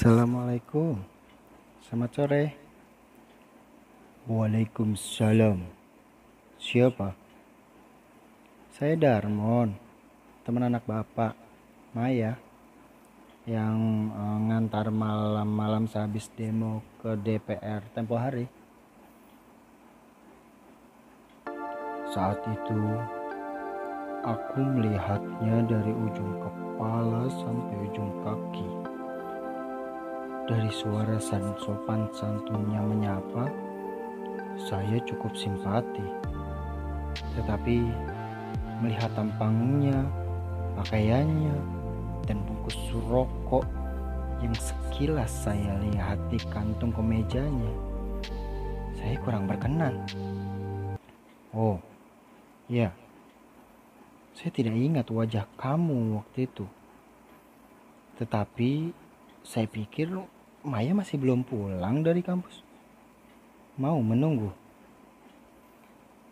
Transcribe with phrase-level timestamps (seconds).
[0.00, 0.96] Assalamualaikum.
[1.84, 2.44] Selamat sore.
[4.32, 5.60] Waalaikumsalam.
[6.56, 7.12] Siapa?
[8.72, 9.76] Saya Darmon
[10.40, 11.36] Teman anak bapak
[11.92, 12.40] Maya
[13.44, 13.76] Yang
[14.16, 18.48] uh, ngantar malam-malam sehabis demo ke DPR tempo hari.
[22.08, 22.80] Saat itu
[24.24, 28.79] Aku melihatnya dari ujung kepala sampai ujung kaki
[30.50, 33.46] dari suara san sopan santunnya menyapa,
[34.58, 36.02] saya cukup simpati.
[37.38, 37.86] Tetapi
[38.82, 40.02] melihat tampangnya,
[40.74, 41.54] pakaiannya,
[42.26, 42.74] dan bungkus
[43.06, 43.62] rokok
[44.42, 47.70] yang sekilas saya lihat di kantung kemejanya,
[48.98, 50.02] saya kurang berkenan.
[51.54, 51.78] Oh,
[52.66, 52.90] ya,
[54.34, 56.66] saya tidak ingat wajah kamu waktu itu.
[58.18, 58.90] Tetapi
[59.46, 60.10] saya pikir
[60.60, 62.60] Maya masih belum pulang dari kampus.
[63.80, 64.52] Mau menunggu?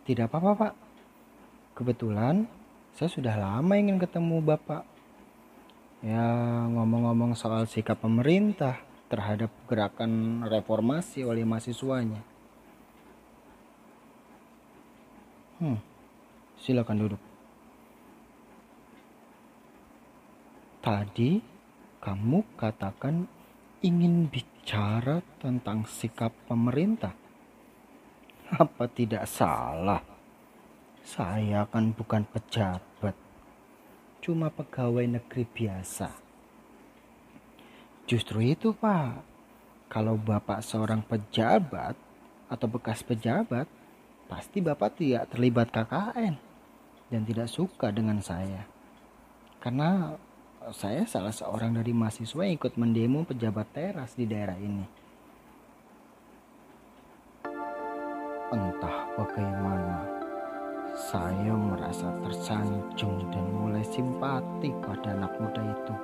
[0.05, 0.75] Tidak apa-apa, Pak.
[1.77, 2.45] Kebetulan
[2.93, 4.85] saya sudah lama ingin ketemu Bapak.
[6.05, 6.25] Ya,
[6.69, 12.21] ngomong-ngomong soal sikap pemerintah terhadap gerakan reformasi oleh mahasiswanya.
[15.59, 15.81] Hmm,
[16.61, 17.23] silakan duduk.
[20.85, 21.43] Tadi
[21.99, 23.27] kamu katakan
[23.79, 27.15] ingin bicara tentang sikap pemerintah.
[28.51, 30.03] Apa tidak salah?
[31.05, 33.17] Saya kan bukan pejabat,
[34.21, 36.11] cuma pegawai negeri biasa.
[38.09, 39.25] Justru itu, Pak.
[39.89, 41.97] Kalau Bapak seorang pejabat
[42.53, 43.65] atau bekas pejabat,
[44.29, 46.37] pasti Bapak tidak terlibat KKN
[47.09, 48.69] dan tidak suka dengan saya.
[49.65, 50.13] Karena
[50.73, 54.85] saya salah seorang dari mahasiswa yang ikut mendemo pejabat teras di daerah ini.
[58.53, 60.05] Entah bagaimana,
[60.93, 65.95] saya merasa tersanjung dan mulai simpati pada anak muda itu.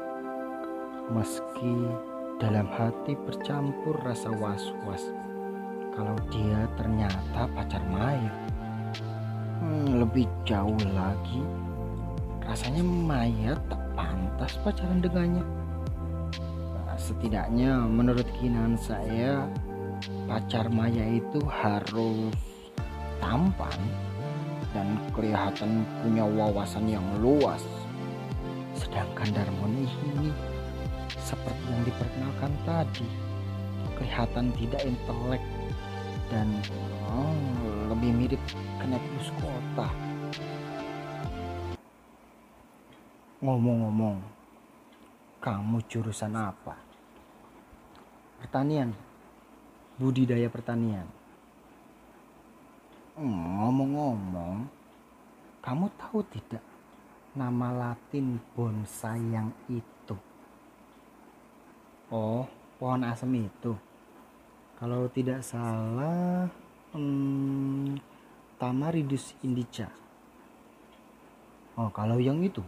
[1.13, 1.77] Meski
[2.41, 5.13] dalam hati bercampur rasa was-was
[5.93, 8.33] kalau dia ternyata pacar Maya.
[9.61, 11.45] Hmm, lebih jauh lagi,
[12.45, 13.84] rasanya Maya tak
[14.34, 15.47] pantas pacaran dengannya.
[16.75, 19.47] Nah, setidaknya menurut kinan saya
[20.27, 22.34] pacar Maya itu harus
[23.23, 23.78] tampan
[24.75, 27.62] dan kelihatan punya wawasan yang luas.
[28.75, 30.34] Sedangkan Darmon ini
[31.15, 33.06] seperti yang diperkenalkan tadi
[33.94, 35.43] kelihatan tidak intelek
[36.27, 36.50] dan
[37.06, 37.39] oh,
[37.87, 38.43] lebih mirip
[38.83, 39.87] kenepus kota.
[43.44, 44.25] Ngomong-ngomong,
[45.44, 46.81] kamu jurusan apa?
[48.41, 48.88] Pertanian,
[50.00, 51.05] budidaya pertanian.
[53.12, 54.65] Hmm, ngomong-ngomong,
[55.60, 56.65] kamu tahu tidak
[57.37, 60.16] nama latin bonsai yang itu?
[62.09, 62.49] Oh,
[62.81, 63.76] pohon asem itu.
[64.81, 66.49] Kalau tidak salah,
[66.97, 68.00] hmm,
[68.56, 69.93] Tamaridus indica.
[71.76, 72.65] Oh, kalau yang itu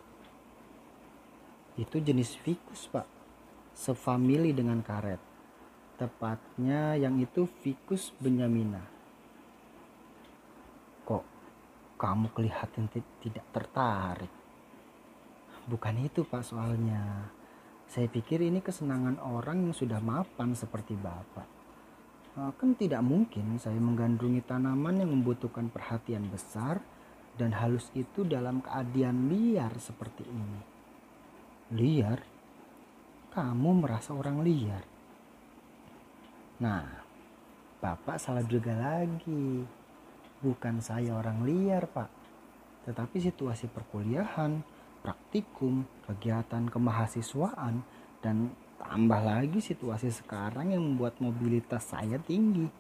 [1.77, 3.05] itu jenis ficus pak.
[3.77, 5.21] Sefamili dengan karet.
[5.97, 8.81] Tepatnya yang itu ficus benyamina.
[11.05, 11.25] Kok
[12.01, 12.89] kamu kelihatan
[13.21, 14.33] tidak tertarik?
[15.69, 17.33] Bukan itu pak soalnya.
[17.87, 21.49] Saya pikir ini kesenangan orang yang sudah mapan seperti bapak.
[22.37, 26.85] Eh, kan tidak mungkin saya menggandrungi tanaman yang membutuhkan perhatian besar
[27.41, 30.76] dan halus itu dalam keadaan liar seperti ini.
[31.75, 32.23] Liar?
[33.35, 34.87] Kamu merasa orang liar?
[36.63, 37.07] Nah,
[37.83, 39.67] Bapak salah juga lagi.
[40.47, 42.07] Bukan saya orang liar, Pak.
[42.87, 44.63] Tetapi situasi perkuliahan,
[45.03, 47.83] praktikum, kegiatan kemahasiswaan,
[48.23, 52.71] dan tambah lagi situasi sekarang yang membuat mobilitas saya tinggi.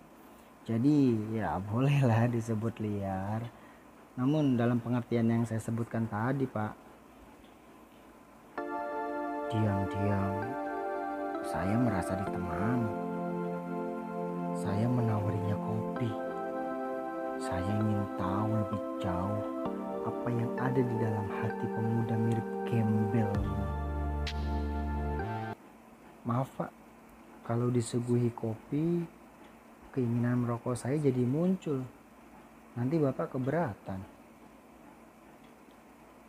[0.62, 3.50] Jadi ya bolehlah disebut liar.
[4.14, 6.85] Namun dalam pengertian yang saya sebutkan tadi, Pak,
[9.46, 10.42] Diam-diam,
[11.46, 12.90] saya merasa ditemani.
[14.58, 16.10] Saya menawarinya kopi.
[17.38, 19.42] Saya ingin tahu lebih jauh
[20.02, 23.66] apa yang ada di dalam hati pemuda mirip gembel ini.
[26.26, 26.70] Maaf pak,
[27.46, 29.06] kalau disuguhi kopi,
[29.94, 31.86] keinginan merokok saya jadi muncul.
[32.74, 34.02] Nanti bapak keberatan.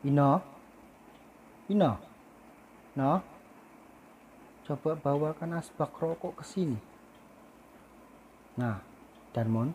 [0.05, 0.37] Ino,
[1.73, 2.06] Ino.
[2.97, 3.38] No?
[4.67, 6.75] coba bawakan asbak rokok ke sini.
[8.59, 8.83] Nah,
[9.31, 9.71] Darmon,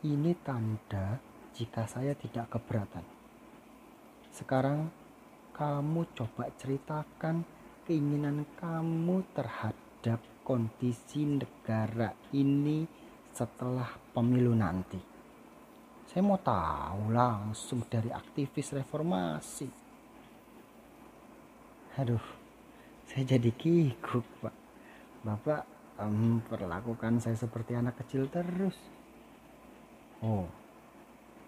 [0.00, 1.20] ini tanda
[1.52, 3.04] jika saya tidak keberatan.
[4.32, 4.88] Sekarang
[5.52, 7.44] kamu coba ceritakan
[7.84, 12.88] keinginan kamu terhadap kondisi negara ini
[13.36, 15.00] setelah pemilu nanti.
[16.08, 19.85] Saya mau tahu langsung dari aktivis reformasi.
[21.96, 22.20] Aduh,
[23.08, 24.56] saya jadi kikuk, Pak.
[25.24, 25.64] Bapak
[25.96, 28.76] um, perlakukan saya seperti anak kecil terus.
[30.20, 30.44] Oh,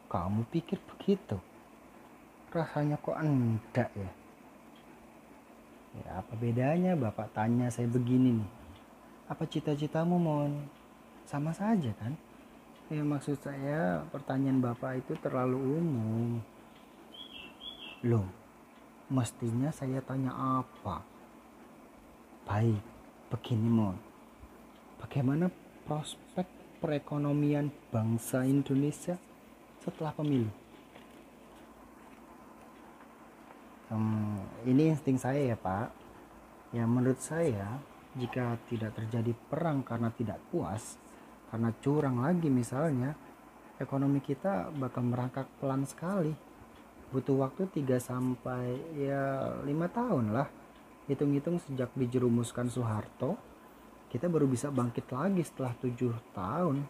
[0.08, 1.36] kamu pikir begitu?
[2.48, 4.10] Rasanya kok enggak ya?
[5.98, 8.50] Ya apa bedanya bapak tanya saya begini nih
[9.28, 10.52] apa cita-citamu mon
[11.28, 12.16] sama saja kan
[12.88, 16.40] ya maksud saya pertanyaan bapak itu terlalu umum
[18.08, 18.24] loh
[19.08, 21.00] mestinya saya tanya apa?
[22.44, 22.84] Baik
[23.32, 23.96] begini mon.
[25.00, 25.48] Bagaimana
[25.88, 26.44] prospek
[26.80, 29.16] perekonomian bangsa Indonesia
[29.80, 30.52] setelah pemilu?
[33.88, 35.88] Hmm, ini insting saya ya pak.
[36.76, 37.80] Ya menurut saya
[38.12, 41.00] jika tidak terjadi perang karena tidak puas,
[41.48, 43.16] karena curang lagi misalnya,
[43.80, 46.47] ekonomi kita bakal merangkak pelan sekali.
[47.08, 50.48] Butuh waktu 3 sampai ya 5 tahun lah.
[51.08, 53.40] Hitung-hitung sejak dijerumuskan Soeharto,
[54.12, 56.84] kita baru bisa bangkit lagi setelah 7 tahun.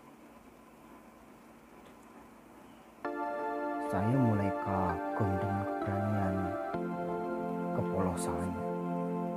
[3.88, 6.36] Saya mulai kagum dengan keberanian
[7.78, 8.62] kepolosannya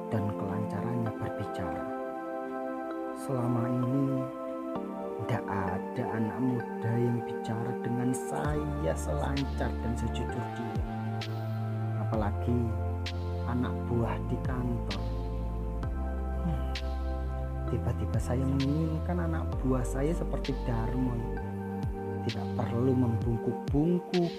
[0.10, 1.86] dan kelancarannya berbicara.
[3.22, 4.02] Selama ini
[5.24, 8.10] tidak ada anak muda yang bicara dengan
[8.92, 10.76] saya selancar dan sejujur dia.
[12.04, 12.60] Apalagi
[13.48, 15.04] anak buah di kantor.
[16.44, 16.64] Hmm.
[17.72, 21.24] Tiba-tiba saya menginginkan anak buah saya seperti Darmon.
[22.28, 24.32] Tidak perlu membungkuk-bungkuk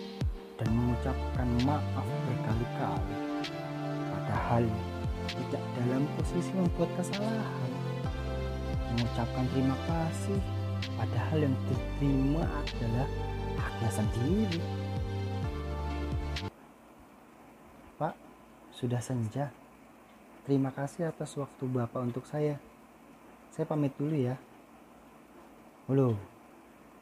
[0.60, 3.16] dan mengucapkan maaf berkali-kali.
[4.12, 4.64] Padahal
[5.32, 7.72] tidak dalam posisi membuat kesalahan
[8.92, 10.40] mengucapkan terima kasih
[11.00, 13.08] padahal yang diterima adalah
[13.56, 14.60] haknya sendiri.
[17.96, 18.14] Pak
[18.72, 19.50] sudah senja.
[20.42, 22.58] Terima kasih atas waktu Bapak untuk saya.
[23.52, 24.36] Saya pamit dulu ya.
[25.90, 26.16] Halo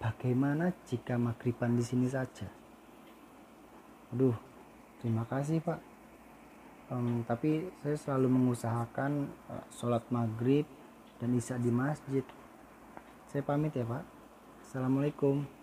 [0.01, 2.49] bagaimana jika maghriban di sini saja?
[4.11, 4.35] Aduh
[4.99, 5.81] terima kasih Pak.
[6.91, 10.67] Um, tapi saya selalu mengusahakan uh, sholat maghrib
[11.23, 12.27] dan isya di masjid.
[13.31, 14.03] Saya pamit ya pak.
[14.67, 15.60] Assalamualaikum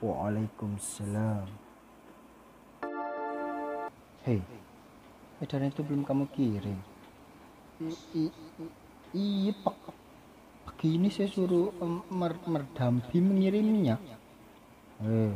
[0.00, 1.44] waalaikumsalam.
[4.24, 4.40] Hei
[5.44, 6.80] edaran itu belum kamu kirim?
[9.12, 9.76] Iya pak.
[10.68, 14.00] Begini saya suruh um, mer merdambi mengirimnya
[15.00, 15.32] eh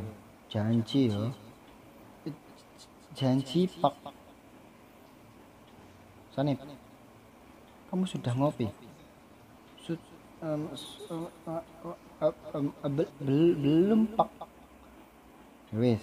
[0.49, 1.29] janji ya
[3.13, 3.93] janji pak.
[6.33, 6.61] Sanip
[7.93, 8.69] kamu sudah ngopi?
[9.85, 10.01] Sud,
[10.41, 10.73] um,
[11.13, 11.29] uh,
[12.25, 14.54] uh, um, uh, be, be, belum pak
[15.75, 16.03] wis.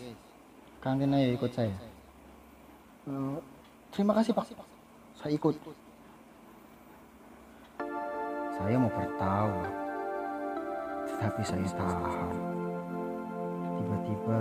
[0.83, 1.73] Kangen ayo ikut saya.
[3.07, 3.39] Uh,
[3.93, 4.49] terima kasih pak.
[5.15, 5.55] Saya ikut.
[8.57, 9.55] Saya mau bertahu.
[11.07, 12.33] Tetapi saya tahan
[13.77, 14.39] tiba-tiba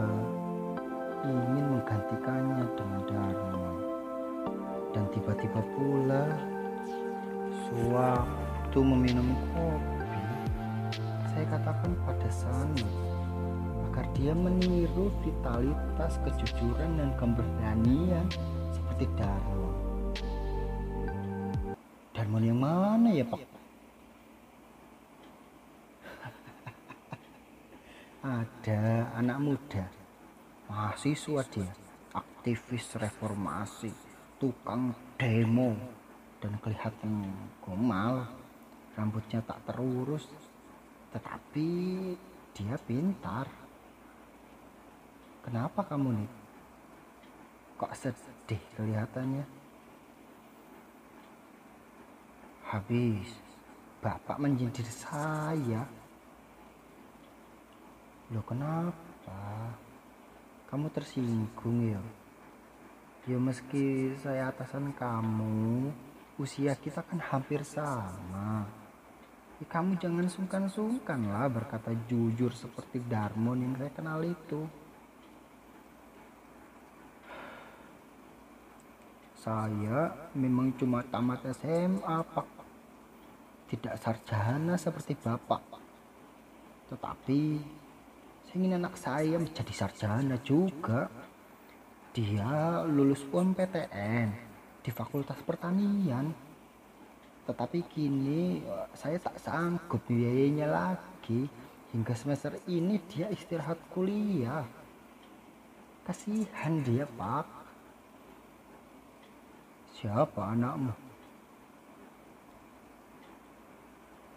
[1.29, 3.73] ingin menggantikannya dengan Dharma.
[4.91, 6.25] Dan tiba-tiba pula
[7.69, 10.25] sewaktu meminum kopi.
[11.31, 13.10] Saya katakan pada Sani
[14.01, 18.25] agar dia meniru vitalitas kejujuran dan keberanian
[18.73, 19.69] seperti Dharma
[22.17, 23.45] Dharma yang mana ya Pak?
[28.41, 28.81] ada
[29.21, 29.85] anak muda
[30.73, 31.69] mahasiswa dia
[32.17, 33.93] aktivis reformasi
[34.41, 35.77] tukang demo
[36.41, 38.25] dan kelihatan gomal
[38.97, 40.25] rambutnya tak terurus
[41.13, 41.69] tetapi
[42.57, 43.69] dia pintar
[45.51, 46.31] kenapa kamu nih?
[47.75, 49.43] Kok sedih kelihatannya?
[52.71, 53.35] Habis
[53.99, 55.83] bapak menjadi saya.
[58.31, 59.75] Loh kenapa?
[60.71, 62.03] kamu tersinggung ya?
[63.27, 65.91] Ya meski saya atasan kamu
[66.39, 68.71] usia kita kan hampir sama.
[69.59, 74.63] Ya, kamu jangan sungkan-sungkan lah berkata jujur seperti Darmon yang saya kenal itu
[79.41, 82.49] Saya memang cuma tamat SMA, Pak.
[83.73, 85.65] Tidak sarjana seperti Bapak.
[86.93, 87.41] Tetapi
[88.45, 91.09] saya ingin anak saya menjadi sarjana juga.
[92.13, 94.29] Dia lulus UMPTN
[94.85, 96.37] di Fakultas Pertanian.
[97.49, 101.49] Tetapi kini eh, saya tak sanggup biayanya lagi.
[101.97, 104.69] Hingga semester ini dia istirahat kuliah.
[106.05, 107.60] Kasihan dia, Pak.
[110.01, 110.97] Siapa anakmu?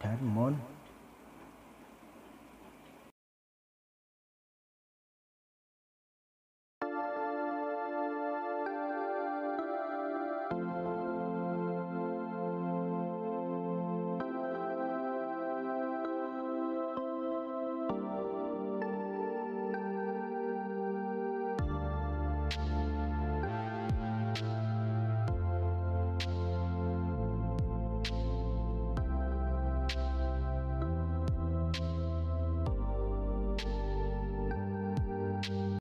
[0.04, 0.73] Darmon.